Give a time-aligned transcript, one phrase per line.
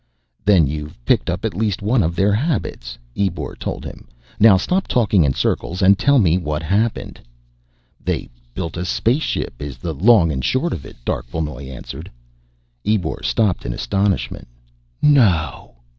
[0.43, 4.07] "Then you've picked up at least one of their habits," Ebor told him.
[4.39, 7.21] "Now stop talking in circles and tell me what happened."
[8.03, 12.09] "They built a spaceship, is the long and the short of it," Darquelnoy answered.
[12.83, 14.47] Ebor stopped in astonishment.
[15.03, 15.75] "No!"